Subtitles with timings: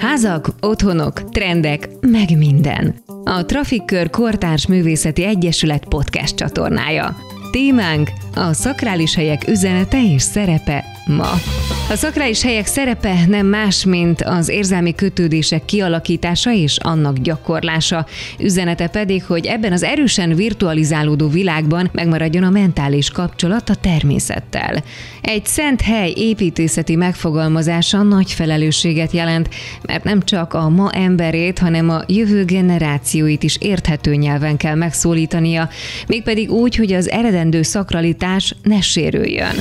[0.00, 2.94] Házak, otthonok, trendek, meg minden.
[3.24, 7.16] A Trafikkör Kortárs Művészeti Egyesület podcast csatornája.
[7.50, 11.30] Témánk a szakrális helyek üzenete és szerepe ma.
[11.90, 18.06] A szakrális helyek szerepe nem más, mint az érzelmi kötődések kialakítása és annak gyakorlása.
[18.38, 24.82] Üzenete pedig, hogy ebben az erősen virtualizálódó világban megmaradjon a mentális kapcsolat a természettel.
[25.20, 29.48] Egy szent hely építészeti megfogalmazása nagy felelősséget jelent,
[29.82, 35.68] mert nem csak a ma emberét, hanem a jövő generációit is érthető nyelven kell megszólítania,
[36.06, 39.54] mégpedig úgy, hogy az eredendő szakralitás ne sérüljön.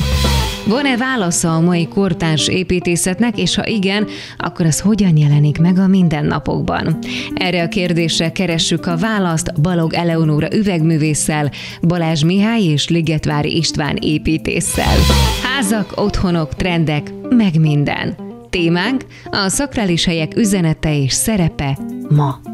[0.70, 1.88] Van-e válasza a mai
[2.20, 6.98] kortárs építészetnek, és ha igen, akkor ez hogyan jelenik meg a mindennapokban?
[7.34, 11.52] Erre a kérdésre keressük a választ Balog Eleonóra üvegművésszel,
[11.82, 14.98] Balázs Mihály és Ligetvári István építésszel.
[15.44, 18.16] Házak, otthonok, trendek, meg minden.
[18.50, 21.78] Témánk a szakrális helyek üzenete és szerepe
[22.10, 22.49] ma.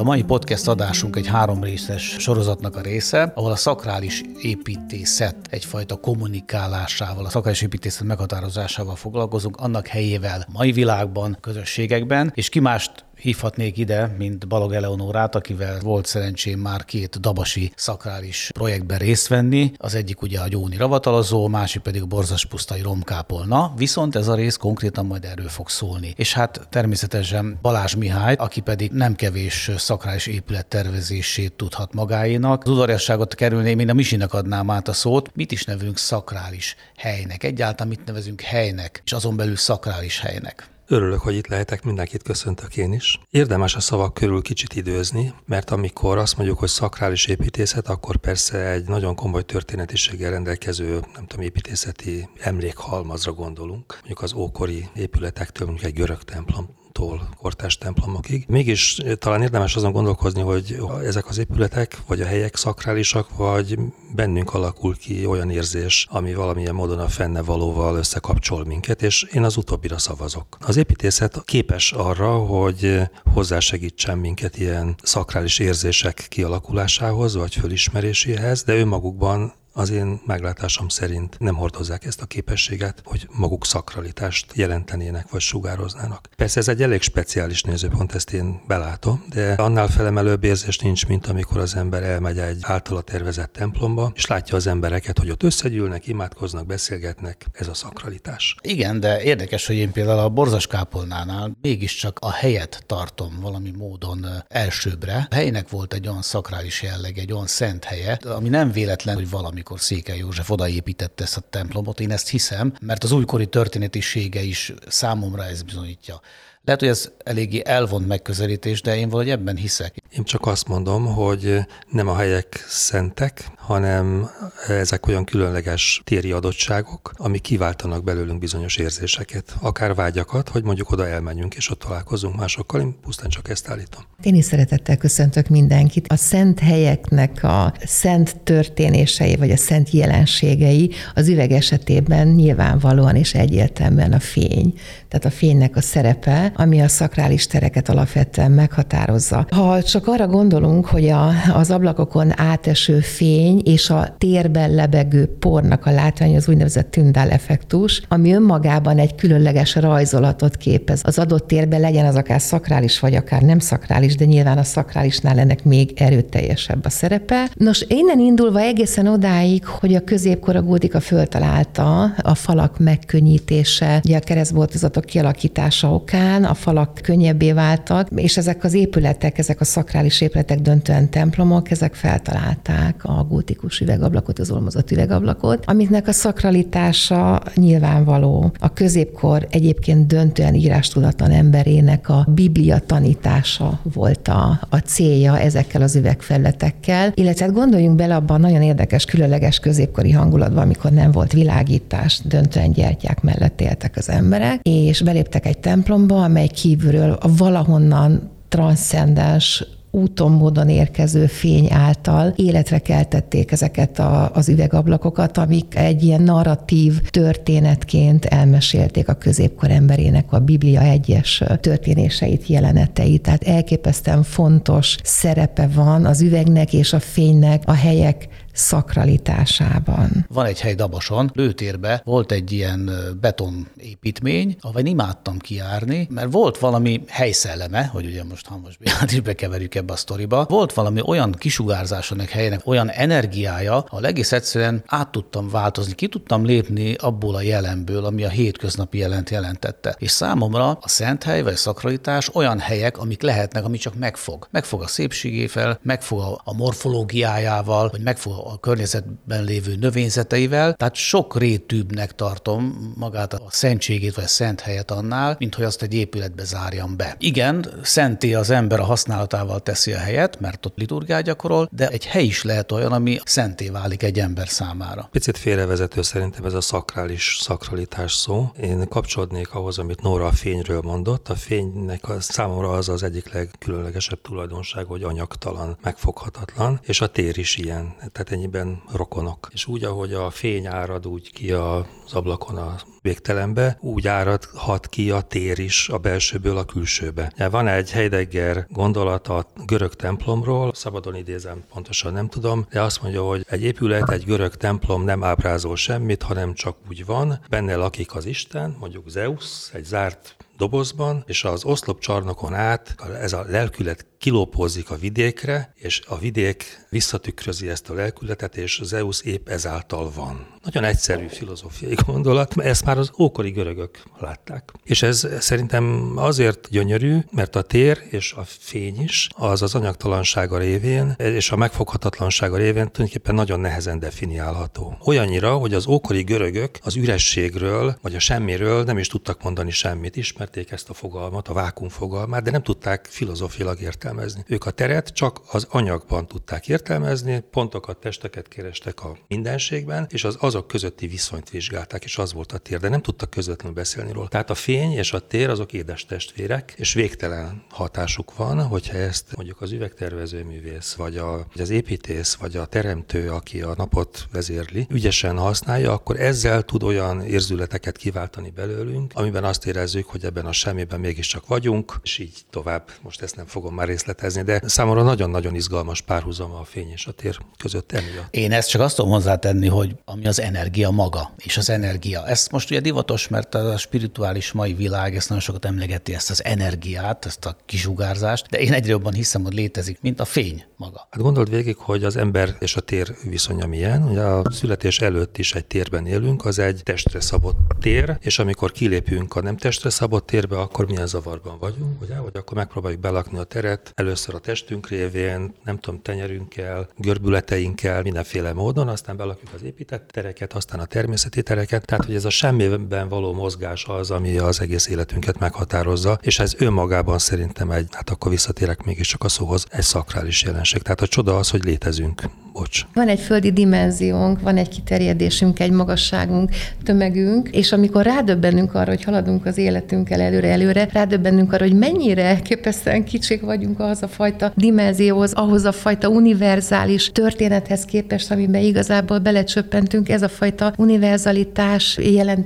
[0.00, 5.96] A mai podcast adásunk egy három részes sorozatnak a része, ahol a szakrális építészet egyfajta
[5.96, 13.78] kommunikálásával, a szakrális építészet meghatározásával foglalkozunk, annak helyével mai világban, közösségekben, és ki mást hívhatnék
[13.78, 19.72] ide, mint Balog Eleonórát, akivel volt szerencsém már két dabasi szakrális projektben részt venni.
[19.76, 24.34] Az egyik ugye a Gyóni ravatalozó, másik pedig a borzas pusztai romkápolna, viszont ez a
[24.34, 26.14] rész konkrétan majd erről fog szólni.
[26.16, 32.62] És hát természetesen Balázs Mihály, aki pedig nem kevés szakrális épület tervezését tudhat magáénak.
[32.64, 35.30] Az udvariasságot kerülném, én a Misinek adnám át a szót.
[35.34, 37.44] Mit is nevünk szakrális helynek?
[37.44, 40.68] Egyáltalán mit nevezünk helynek, és azon belül szakrális helynek?
[40.92, 43.20] Örülök, hogy itt lehetek, mindenkit köszöntök én is.
[43.30, 48.70] Érdemes a szavak körül kicsit időzni, mert amikor azt mondjuk, hogy szakrális építészet, akkor persze
[48.70, 53.92] egy nagyon komoly történetiséggel rendelkező, nem tudom, építészeti emlékhalmazra gondolunk.
[53.94, 58.44] Mondjuk az ókori épületektől, mondjuk egy görög templom tól kortás templomokig.
[58.48, 63.78] Mégis talán érdemes azon gondolkozni, hogy ezek az épületek, vagy a helyek szakrálisak, vagy
[64.14, 69.42] bennünk alakul ki olyan érzés, ami valamilyen módon a fenne valóval összekapcsol minket, és én
[69.42, 70.56] az utóbbira szavazok.
[70.60, 73.00] Az építészet képes arra, hogy
[73.32, 81.54] hozzásegítsen minket ilyen szakrális érzések kialakulásához, vagy fölismeréséhez, de önmagukban az én meglátásom szerint nem
[81.54, 86.28] hordozzák ezt a képességet, hogy maguk szakralitást jelentenének vagy sugároznának.
[86.36, 91.26] Persze ez egy elég speciális nézőpont, ezt én belátom, de annál felemelőbb érzés nincs, mint
[91.26, 96.06] amikor az ember elmegy egy általa tervezett templomba, és látja az embereket, hogy ott összegyűlnek,
[96.06, 98.56] imádkoznak, beszélgetnek, ez a szakralitás.
[98.62, 104.26] Igen, de érdekes, hogy én például a borzas kápolnánál mégiscsak a helyet tartom valami módon
[104.48, 105.26] elsőbbre.
[105.30, 109.30] A helynek volt egy olyan szakrális jelleg, egy olyan szent helye, ami nem véletlen, hogy
[109.30, 112.00] valami amikor Székely József odaépítette ezt a templomot.
[112.00, 116.20] Én ezt hiszem, mert az újkori történetisége is számomra ez bizonyítja.
[116.64, 119.96] Lehet, hogy ez eléggé elvont megközelítés, de én valahogy ebben hiszek.
[120.10, 121.58] Én csak azt mondom, hogy
[121.90, 124.30] nem a helyek szentek, hanem
[124.68, 131.08] ezek olyan különleges téri adottságok, ami kiváltanak belőlünk bizonyos érzéseket, akár vágyakat, hogy mondjuk oda
[131.08, 132.80] elmenjünk és ott találkozunk másokkal.
[132.80, 134.02] Én pusztán csak ezt állítom.
[134.22, 136.12] Én is szeretettel köszöntök mindenkit.
[136.12, 143.34] A szent helyeknek a szent történései, vagy a szent jelenségei az üveg esetében nyilvánvalóan és
[143.34, 144.74] egyértelműen a fény.
[145.08, 149.46] Tehát a fénynek a szerepe, ami a szakrális tereket alapvetően meghatározza.
[149.50, 155.86] Ha csak arra gondolunk, hogy a, az ablakokon áteső fény és a térben lebegő pornak
[155.86, 161.00] a látvány az úgynevezett tündál effektus, ami önmagában egy különleges rajzolatot képez.
[161.04, 165.38] Az adott térben legyen az akár szakrális, vagy akár nem szakrális, de nyilván a szakrálisnál
[165.38, 167.50] ennek még erőteljesebb a szerepe.
[167.54, 174.16] Nos, innen indulva egészen odáig, hogy a középkor a gótika föltalálta a falak megkönnyítése, ugye
[174.16, 180.20] a keresztboltozatok kialakítása okán a falak könnyebbé váltak, és ezek az épületek, ezek a szakrális
[180.20, 183.49] épületek döntően templomok, ezek feltalálták a gótikus
[183.80, 188.52] üvegablakot, az olmozott üvegablakot, amiknek a szakralitása nyilvánvaló.
[188.58, 195.96] A középkor egyébként döntően írástudatlan emberének a biblia tanítása volt a, a célja ezekkel az
[195.96, 202.20] üvegfelletekkel, illetve hát gondoljunk bele abban nagyon érdekes, különleges középkori hangulatban, amikor nem volt világítás,
[202.24, 209.64] döntően gyertyák mellett éltek az emberek, és beléptek egy templomba, amely kívülről a valahonnan transzcendens
[209.90, 217.00] úton, módon érkező fény által életre keltették ezeket a, az üvegablakokat, amik egy ilyen narratív
[217.00, 223.22] történetként elmesélték a középkor emberének a Biblia egyes történéseit, jeleneteit.
[223.22, 228.28] Tehát elképesztően fontos szerepe van az üvegnek és a fénynek a helyek
[228.60, 230.26] szakralitásában.
[230.28, 232.90] Van egy hely Dabason, lőtérbe volt egy ilyen
[233.20, 239.74] betonépítmény, ahol imádtam kijárni, mert volt valami helyszelleme, hogy ugye most Hamas Bélát is bekeverjük
[239.74, 245.48] ebbe a sztoriba, volt valami olyan kisugárzása ennek olyan energiája, a egész egyszerűen át tudtam
[245.48, 249.96] változni, ki tudtam lépni abból a jelenből, ami a hétköznapi jelent jelentette.
[249.98, 254.48] És számomra a szent hely vagy szakralitás olyan helyek, amik lehetnek, ami csak megfog.
[254.50, 260.74] Megfog a szépségével, megfog a morfológiájával, vagy megfog környezetben lévő növényzeteivel.
[260.74, 265.82] Tehát sok rétűbbnek tartom magát a szentségét vagy a szent helyet annál, mint hogy azt
[265.82, 267.16] egy épületbe zárjam be.
[267.18, 272.06] Igen, szenté az ember a használatával teszi a helyet, mert ott liturgiát gyakorol, de egy
[272.06, 275.08] hely is lehet olyan, ami szenté válik egy ember számára.
[275.10, 278.50] Picit félrevezető szerintem ez a szakrális szakralitás szó.
[278.60, 281.28] Én kapcsolódnék ahhoz, amit Nóra a fényről mondott.
[281.28, 287.38] A fénynek a számomra az az egyik legkülönlegesebb tulajdonság, hogy anyagtalan, megfoghatatlan, és a tér
[287.38, 289.48] is ilyen, tehát ennyiben rokonok.
[289.52, 295.10] És úgy, ahogy a fény árad úgy ki az ablakon a végtelenbe, úgy áradhat ki
[295.10, 297.32] a tér is a belsőből a külsőbe.
[297.50, 303.22] Van egy Heidegger gondolat a görög templomról, szabadon idézem, pontosan nem tudom, de azt mondja,
[303.22, 308.14] hogy egy épület, egy görög templom nem ábrázol semmit, hanem csak úgy van, benne lakik
[308.14, 314.90] az Isten, mondjuk Zeus, egy zárt dobozban, és az oszlopcsarnokon át ez a lelkület kilópózik
[314.90, 320.46] a vidékre, és a vidék visszatükrözi ezt a lelkületet, és Zeus épp ezáltal van.
[320.62, 324.72] Nagyon egyszerű filozófiai gondolat, mert ezt már az ókori görögök látták.
[324.84, 330.58] És ez szerintem azért gyönyörű, mert a tér és a fény is az az anyagtalansága
[330.58, 334.96] révén és a megfoghatatlansága révén tulajdonképpen nagyon nehezen definiálható.
[335.04, 340.16] Olyannyira, hogy az ókori görögök az ürességről vagy a semmiről nem is tudtak mondani semmit,
[340.16, 344.44] ismerték ezt a fogalmat, a vákum fogalmát, de nem tudták értelmezni értelmezni.
[344.46, 350.36] Ők a teret csak az anyagban tudták értelmezni, pontokat, testeket kerestek a mindenségben, és az
[350.40, 354.28] azok közötti viszonyt vizsgálták, és az volt a tér, de nem tudtak közvetlenül beszélni róla.
[354.28, 359.36] Tehát a fény és a tér azok édes testvérek, és végtelen hatásuk van, hogyha ezt
[359.36, 364.26] mondjuk az üvegtervező művész, vagy, a, vagy az építész, vagy a teremtő, aki a napot
[364.32, 370.46] vezérli, ügyesen használja, akkor ezzel tud olyan érzületeket kiváltani belőlünk, amiben azt érezzük, hogy ebben
[370.46, 372.90] a semmiben mégiscsak vagyunk, és így tovább.
[373.02, 377.12] Most ezt nem fogom már részletezni, de számomra nagyon-nagyon izgalmas párhuzama a fény és a
[377.12, 378.34] tér között emiatt.
[378.34, 382.26] Én ezt csak azt tudom hozzátenni, hogy ami az energia maga, és az energia.
[382.26, 386.44] Ez most ugye divatos, mert a spirituális mai világ ezt nagyon sokat emlegeti, ezt az
[386.44, 391.06] energiát, ezt a kisugárzást, de én egyre jobban hiszem, hogy létezik, mint a fény maga.
[391.10, 394.02] Hát gondold végig, hogy az ember és a tér viszonya milyen.
[394.02, 398.72] Ugye a születés előtt is egy térben élünk, az egy testre szabott tér, és amikor
[398.72, 402.18] kilépünk a nem testre szabott térbe, akkor milyen zavarban vagyunk, ugye?
[402.18, 408.52] Vagy akkor megpróbáljuk belakni a teret, először a testünk révén, nem tudom, tenyerünkkel, görbületeinkkel, mindenféle
[408.52, 411.84] módon, aztán belakjuk az épített tereket, aztán a természeti tereket.
[411.84, 412.30] Tehát, hogy ez a
[412.60, 418.10] semmiben való mozgás az, ami az egész életünket meghatározza, és ez önmagában szerintem egy, hát
[418.10, 420.82] akkor visszatérek mégiscsak a szóhoz, egy szakrális jelenség.
[420.82, 422.22] Tehát a csoda az, hogy létezünk.
[422.52, 422.86] Bocs.
[422.94, 426.50] Van egy földi dimenziónk, van egy kiterjedésünk, egy magasságunk,
[426.82, 433.04] tömegünk, és amikor rádöbbenünk arra, hogy haladunk az életünkkel előre-előre, rádöbbenünk arra, hogy mennyire képesztően
[433.04, 440.08] kicsik vagyunk ahhoz a fajta dimenzióhoz, ahhoz a fajta univerzális történethez képest, amiben igazából belecsöppentünk.
[440.08, 441.96] Ez a fajta univerzalitás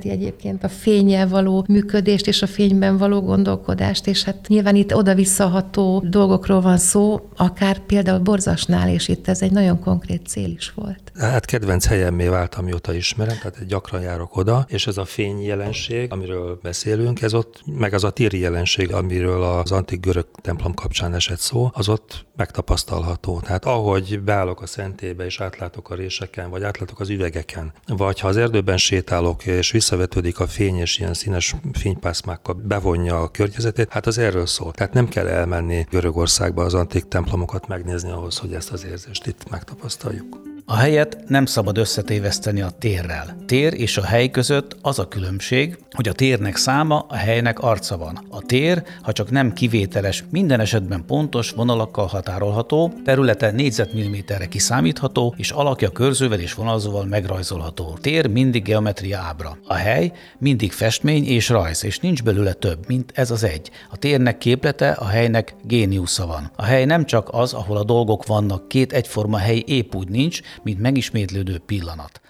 [0.05, 4.95] jelenti egyébként a fényel való működést és a fényben való gondolkodást, és hát nyilván itt
[4.95, 10.71] oda-visszaható dolgokról van szó, akár például Borzasnál, és itt ez egy nagyon konkrét cél is
[10.75, 11.11] volt.
[11.19, 16.11] Hát kedvenc helyemmé vált, amióta ismerem, tehát gyakran járok oda, és ez a fény jelenség,
[16.11, 21.13] amiről beszélünk, ez ott, meg az a téri jelenség, amiről az antik görög templom kapcsán
[21.13, 23.39] esett szó, az ott megtapasztalható.
[23.39, 28.27] Tehát ahogy beállok a szentébe, és átlátok a réseken, vagy átlátok az üvegeken, vagy ha
[28.27, 34.05] az erdőben sétálok, és visszavetődik a fény, és ilyen színes fénypászmákkal bevonja a környezetét, hát
[34.05, 34.71] az erről szól.
[34.71, 39.49] Tehát nem kell elmenni Görögországba az antik templomokat megnézni ahhoz, hogy ezt az érzést itt
[39.49, 40.54] megtapasztaljuk.
[40.67, 43.37] A helyet nem szabad összetéveszteni a térrel.
[43.45, 47.97] Tér és a hely között az a különbség, hogy a térnek száma, a helynek arca
[47.97, 48.25] van.
[48.29, 55.51] A tér, ha csak nem kivételes, minden esetben pontos vonalakkal határolható, területe négyzetmilliméterre kiszámítható, és
[55.51, 57.97] alakja körzővel és vonalzóval megrajzolható.
[58.01, 59.57] Tér mindig geometria ábra.
[59.67, 63.69] A hely mindig festmény és rajz, és nincs belőle több, mint ez az egy.
[63.89, 66.51] A térnek képlete, a helynek géniusza van.
[66.55, 70.41] A hely nem csak az, ahol a dolgok vannak, két egyforma hely épp úgy nincs,
[70.63, 72.21] mint megismétlődő pillanat.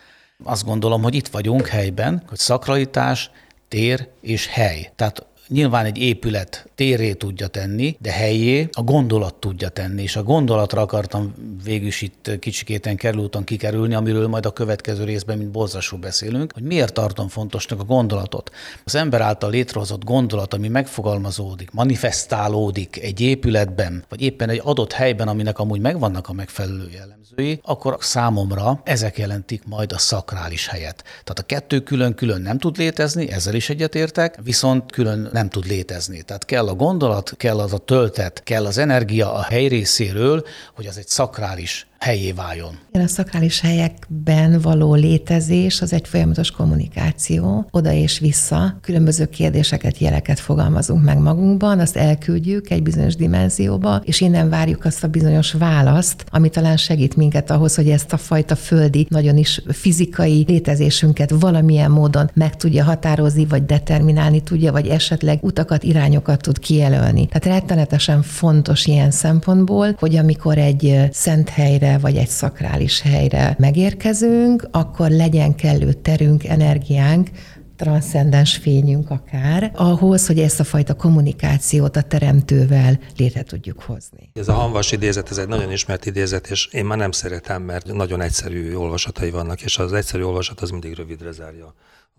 [0.44, 3.30] Azt gondolom, hogy itt vagyunk helyben, hogy szakralitás,
[3.68, 4.92] tér és hely.
[4.96, 10.24] Tehát nyilván egy épület téré tudja tenni, de helyé a gondolat tudja tenni, és a
[10.24, 11.34] gondolatra akartam
[11.64, 16.64] végül is itt kicsikéten kerülúton kikerülni, amiről majd a következő részben, mint borzasú beszélünk, hogy
[16.64, 18.52] miért tartom fontosnak a gondolatot.
[18.84, 25.28] Az ember által létrehozott gondolat, ami megfogalmazódik, manifestálódik egy épületben, vagy éppen egy adott helyben,
[25.28, 31.04] aminek amúgy megvannak a megfelelő jellemzői, akkor számomra ezek jelentik majd a szakrális helyet.
[31.04, 36.22] Tehát a kettő külön-külön nem tud létezni, ezzel is egyetértek, viszont külön nem tud létezni.
[36.22, 40.86] Tehát kell a gondolat, kell az a töltet, kell az energia a hely részéről, hogy
[40.86, 42.78] az egy szakrális helyé váljon.
[42.92, 48.78] A szakrális helyekben való létezés az egy folyamatos kommunikáció, oda és vissza.
[48.82, 55.04] Különböző kérdéseket, jeleket fogalmazunk meg magunkban, azt elküldjük egy bizonyos dimenzióba, és innen várjuk azt
[55.04, 59.62] a bizonyos választ, ami talán segít minket ahhoz, hogy ezt a fajta földi, nagyon is
[59.68, 66.60] fizikai létezésünket valamilyen módon meg tudja határozni, vagy determinálni tudja, vagy esetleg utakat, irányokat tud
[66.60, 67.28] kijelölni.
[67.28, 74.68] Tehát rettenetesen fontos ilyen szempontból, hogy amikor egy szent helyre vagy egy szakrális helyre megérkezünk,
[74.72, 77.30] akkor legyen kellő terünk, energiánk,
[77.76, 84.30] transzcendens fényünk akár, ahhoz, hogy ezt a fajta kommunikációt a teremtővel létre tudjuk hozni.
[84.34, 87.94] Ez a hanvas idézet, ez egy nagyon ismert idézet, és én már nem szeretem, mert
[87.94, 91.74] nagyon egyszerű olvasatai vannak, és az egyszerű olvasat az mindig rövidre zárja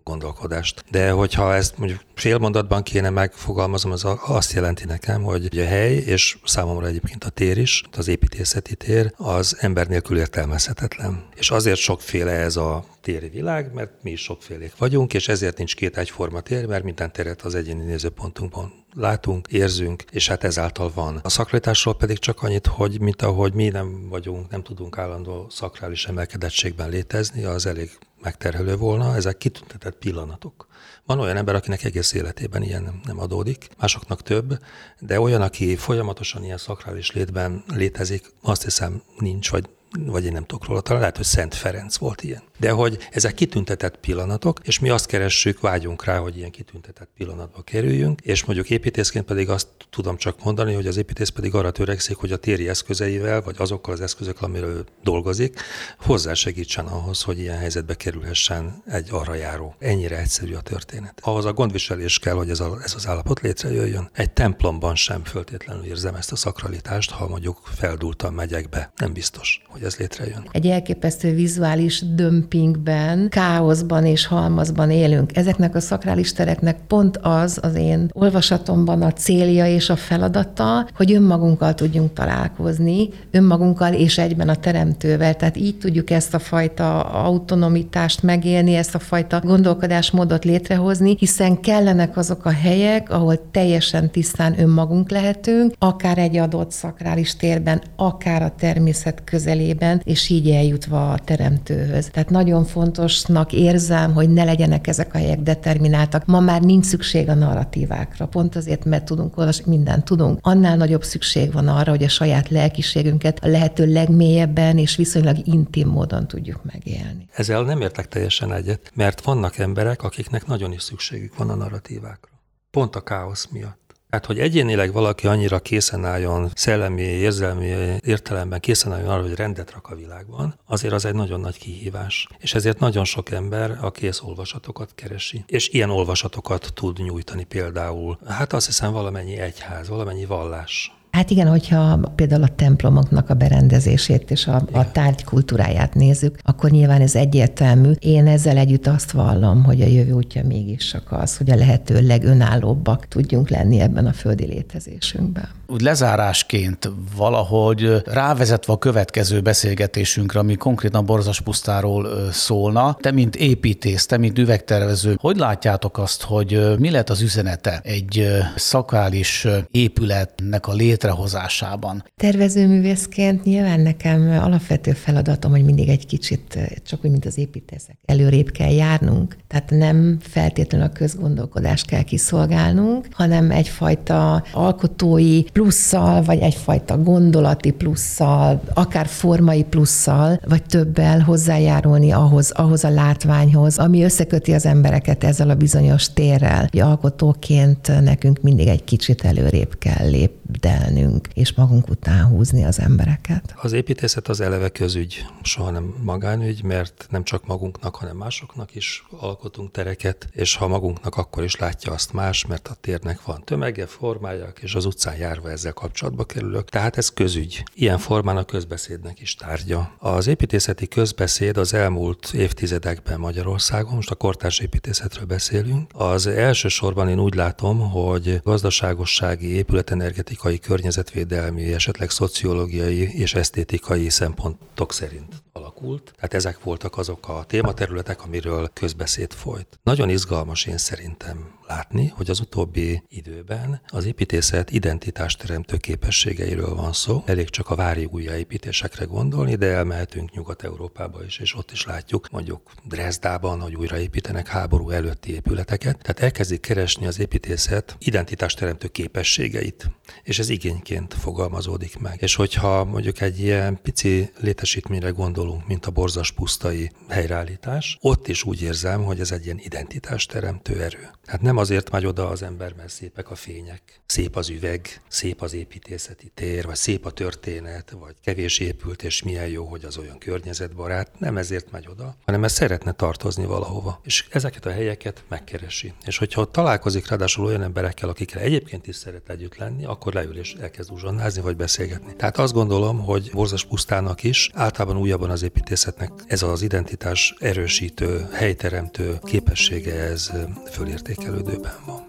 [0.06, 0.84] gondolkodást.
[0.90, 5.94] De hogyha ezt mondjuk fél mondatban kéne megfogalmazom, az azt jelenti nekem, hogy a hely,
[5.94, 11.24] és számomra egyébként a tér is, az építészeti tér, az ember nélkül értelmezhetetlen.
[11.34, 15.74] És azért sokféle ez a téri világ, mert mi is sokfélék vagyunk, és ezért nincs
[15.74, 21.20] két egyforma tér, mert minden teret az egyéni nézőpontunkban látunk, érzünk, és hát ezáltal van.
[21.22, 26.06] A szakralitásról pedig csak annyit, hogy mint ahogy mi nem vagyunk, nem tudunk állandó szakrális
[26.06, 27.90] emelkedettségben létezni, az elég
[28.22, 30.66] megterhelő volna, ezek kitüntetett pillanatok.
[31.04, 34.58] Van olyan ember, akinek egész életében ilyen nem, adódik, másoknak több,
[34.98, 39.68] de olyan, aki folyamatosan ilyen szakrális létben létezik, azt hiszem nincs, vagy
[40.04, 42.42] vagy én nem tudok róla, talán lehet, hogy Szent Ferenc volt ilyen.
[42.56, 47.62] De hogy ezek kitüntetett pillanatok, és mi azt keressük, vágyunk rá, hogy ilyen kitüntetett pillanatba
[47.62, 52.16] kerüljünk, és mondjuk építészként pedig azt tudom csak mondani, hogy az építész pedig arra törekszik,
[52.16, 55.60] hogy a téri eszközeivel, vagy azokkal az eszközök, amiről dolgozik,
[55.98, 59.74] hozzásegítsen ahhoz, hogy ilyen helyzetbe kerülhessen egy arra járó.
[59.78, 61.20] Ennyire egyszerű a történet.
[61.22, 64.10] Ahhoz a gondviselés kell, hogy ez, a, ez az állapot létrejöjjön.
[64.12, 68.92] Egy templomban sem föltétlenül érzem ezt a szakralitást, ha mondjuk feldúltan megyek be.
[68.96, 70.48] Nem biztos, hogy ez létrejön.
[70.50, 72.02] Egy elképesztő vizuális
[72.48, 75.36] dömpingben, káoszban és halmazban élünk.
[75.36, 81.12] Ezeknek a szakrális tereknek pont az az én olvasatomban a célja és a feladata, hogy
[81.12, 85.34] önmagunkkal tudjunk találkozni, önmagunkkal és egyben a teremtővel.
[85.36, 92.16] Tehát így tudjuk ezt a fajta autonomitást megélni, ezt a fajta gondolkodásmódot létrehozni, hiszen kellenek
[92.16, 98.54] azok a helyek, ahol teljesen tisztán önmagunk lehetünk, akár egy adott szakrális térben, akár a
[98.58, 102.08] természet közelében és így eljutva a teremtőhöz.
[102.12, 106.26] Tehát nagyon fontosnak érzem, hogy ne legyenek ezek a helyek determináltak.
[106.26, 110.38] Ma már nincs szükség a narratívákra, pont azért, mert tudunk olvasni, mindent tudunk.
[110.42, 115.88] Annál nagyobb szükség van arra, hogy a saját lelkiségünket a lehető legmélyebben és viszonylag intim
[115.88, 117.28] módon tudjuk megélni.
[117.32, 122.30] Ezzel nem értek teljesen egyet, mert vannak emberek, akiknek nagyon is szükségük van a narratívákra.
[122.70, 123.85] Pont a káosz miatt.
[124.16, 127.66] Hát, hogy egyénileg valaki annyira készen álljon, szellemi, érzelmi
[128.04, 132.28] értelemben készen álljon arra, hogy rendet rak a világban, azért az egy nagyon nagy kihívás.
[132.38, 135.44] És ezért nagyon sok ember a kész olvasatokat keresi.
[135.46, 140.95] És ilyen olvasatokat tud nyújtani például, hát azt hiszem valamennyi egyház, valamennyi vallás.
[141.16, 146.70] Hát igen, hogyha például a templomoknak a berendezését és a, a tárgy kultúráját nézzük, akkor
[146.70, 147.90] nyilván ez egyértelmű.
[147.98, 152.06] Én ezzel együtt azt vallom, hogy a jövő útja mégis csak az, hogy a lehető
[152.06, 155.48] legönállóbbak tudjunk lenni ebben a földi létezésünkben.
[155.66, 164.06] Úgy lezárásként valahogy rávezetve a következő beszélgetésünkre, ami konkrétan Borzas pusztáról szólna, te mint építész,
[164.06, 170.72] te mint üvegtervező, hogy látjátok azt, hogy mi lett az üzenete egy szakális épületnek a
[170.72, 172.04] létre létrehozásában.
[172.16, 178.50] Tervezőművészként nyilván nekem alapvető feladatom, hogy mindig egy kicsit, csak úgy, mint az építészek, előrébb
[178.50, 179.36] kell járnunk.
[179.48, 188.62] Tehát nem feltétlenül a közgondolkodást kell kiszolgálnunk, hanem egyfajta alkotói plusszal, vagy egyfajta gondolati plusszal,
[188.74, 195.50] akár formai plusszal, vagy többel hozzájárulni ahhoz, ahhoz a látványhoz, ami összeköti az embereket ezzel
[195.50, 196.68] a bizonyos térrel.
[196.72, 203.54] Alkotóként nekünk mindig egy kicsit előrébb kell lépdelni figyelnünk, és magunk után húzni az embereket.
[203.62, 209.04] Az építészet az eleve közügy, soha nem magánügy, mert nem csak magunknak, hanem másoknak is
[209.10, 213.86] alkotunk tereket, és ha magunknak, akkor is látja azt más, mert a térnek van tömege,
[213.86, 216.68] formája, és az utcán járva ezzel kapcsolatba kerülök.
[216.68, 217.62] Tehát ez közügy.
[217.74, 219.94] Ilyen formán a közbeszédnek is tárgya.
[219.98, 227.20] Az építészeti közbeszéd az elmúlt évtizedekben Magyarországon, most a kortárs építészetről beszélünk, az elsősorban én
[227.20, 235.42] úgy látom, hogy gazdaságossági, épületenergetikai, környezetvédelmi, esetleg szociológiai és esztétikai szempontok szerint
[235.76, 236.12] alakult.
[236.14, 239.78] Tehát ezek voltak azok a tématerületek, amiről közbeszéd folyt.
[239.82, 247.22] Nagyon izgalmas én szerintem látni, hogy az utóbbi időben az építészet identitásteremtő képességeiről van szó.
[247.26, 252.70] Elég csak a vári újjáépítésekre gondolni, de elmehetünk Nyugat-Európába is, és ott is látjuk, mondjuk
[252.84, 255.98] Dresdában, hogy újraépítenek háború előtti épületeket.
[256.02, 259.90] Tehát elkezdik keresni az építészet identitásteremtő képességeit,
[260.22, 262.22] és ez igényként fogalmazódik meg.
[262.22, 268.44] És hogyha mondjuk egy ilyen pici létesítményre gondolunk, mint a borzas pusztai helyreállítás, ott is
[268.44, 271.10] úgy érzem, hogy ez egy ilyen identitásteremtő erő.
[271.24, 275.42] Tehát nem azért megy oda az ember, mert szépek a fények, szép az üveg, szép
[275.42, 279.98] az építészeti tér, vagy szép a történet, vagy kevés épült, és milyen jó, hogy az
[279.98, 281.18] olyan környezetbarát.
[281.18, 284.00] Nem ezért megy oda, hanem mert szeretne tartozni valahova.
[284.04, 285.92] És ezeket a helyeket megkeresi.
[286.04, 290.38] És hogyha ott találkozik ráadásul olyan emberekkel, akikkel egyébként is szeret együtt lenni, akkor leül
[290.38, 292.16] és elkezd uzsonnázni, vagy beszélgetni.
[292.16, 298.26] Tehát azt gondolom, hogy Borzas pusztának is, általában újabban az építészetnek ez az identitás erősítő,
[298.32, 300.30] helyteremtő képessége, ez
[300.70, 302.08] fölértékelődő időben van.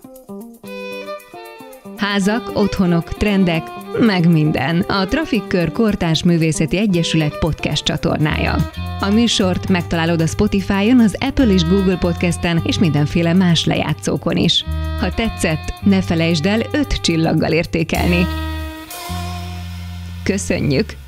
[1.98, 3.68] Házak, otthonok, trendek,
[4.00, 4.80] meg minden.
[4.80, 8.72] A Trafikkör Kortárs Művészeti Egyesület podcast csatornája.
[9.00, 14.66] A műsort megtalálod a Spotify-on, az Apple és Google podcasten és mindenféle más lejátszókon is.
[15.00, 18.25] Ha tetszett, ne felejtsd el öt csillaggal értékelni.
[20.24, 21.07] Köszönjük!